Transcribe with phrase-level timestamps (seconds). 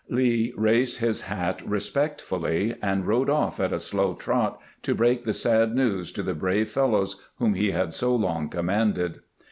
[0.09, 5.31] Lee raised his hat respectfully, and rode off at a slow trot to break the
[5.33, 9.19] sad news to the brave fellows whom he had so long commanded.